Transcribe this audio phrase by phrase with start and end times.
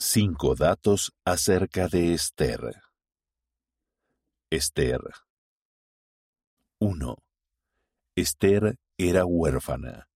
[0.00, 2.60] Cinco datos acerca de Esther.
[4.48, 5.00] Esther
[6.78, 7.16] 1.
[8.14, 10.08] Esther era huérfana.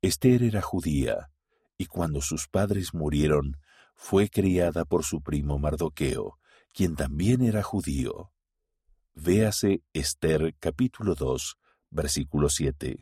[0.00, 1.30] Esther era judía,
[1.76, 3.58] y cuando sus padres murieron,
[3.94, 6.38] fue criada por su primo Mardoqueo,
[6.72, 8.32] quien también era judío.
[9.12, 11.58] Véase Esther capítulo 2,
[11.90, 12.96] versículo 7.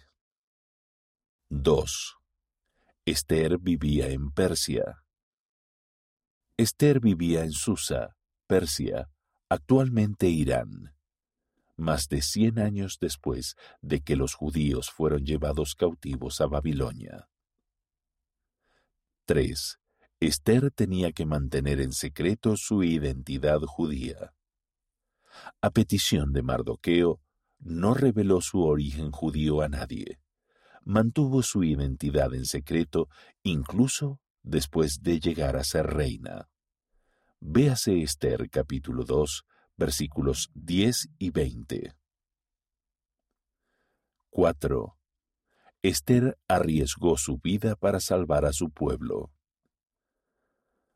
[1.49, 2.17] 2.
[3.05, 5.05] Esther vivía en Persia.
[6.61, 9.09] Esther vivía en Susa, Persia,
[9.49, 10.95] actualmente Irán.
[11.79, 17.31] Más de cien años después de que los judíos fueron llevados cautivos a Babilonia.
[19.25, 19.79] 3.
[20.21, 24.35] Esther tenía que mantener en secreto su identidad judía.
[25.63, 27.23] A petición de Mardoqueo,
[27.59, 30.21] no reveló su origen judío a nadie.
[30.85, 33.09] Mantuvo su identidad en secreto
[33.45, 36.49] incluso después de llegar a ser reina.
[37.41, 39.45] Véase Esther capítulo 2,
[39.77, 41.95] versículos 10 y 20.
[44.31, 44.97] 4.
[45.83, 49.33] Esther arriesgó su vida para salvar a su pueblo.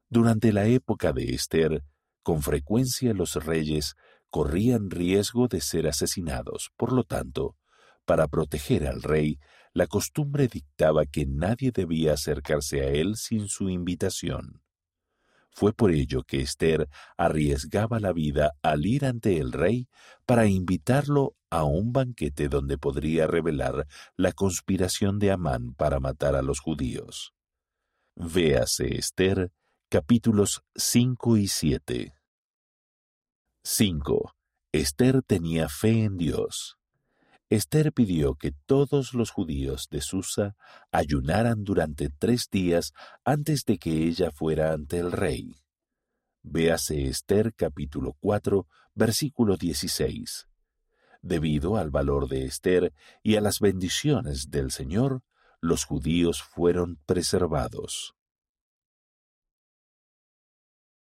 [0.09, 1.83] Durante la época de Esther,
[2.23, 3.95] con frecuencia los reyes
[4.29, 6.71] corrían riesgo de ser asesinados.
[6.77, 7.57] Por lo tanto,
[8.05, 9.39] para proteger al rey,
[9.75, 14.63] la costumbre dictaba que nadie debía acercarse a él sin su invitación.
[15.51, 19.89] Fue por ello que Esther arriesgaba la vida al ir ante el rey
[20.27, 26.43] para invitarlo a un banquete donde podría revelar la conspiración de Amán para matar a
[26.43, 27.35] los judíos.
[28.17, 29.53] Véase Esther
[29.89, 32.15] capítulos 5 y 7.
[33.63, 34.35] 5.
[34.73, 36.79] Esther tenía fe en Dios.
[37.51, 40.57] Esther pidió que todos los judíos de Susa
[40.91, 42.93] ayunaran durante tres días
[43.25, 45.57] antes de que ella fuera ante el rey.
[46.43, 50.47] Véase Esther capítulo 4, versículo 16.
[51.23, 55.23] Debido al valor de Esther y a las bendiciones del Señor,
[55.61, 58.15] los judíos fueron preservados.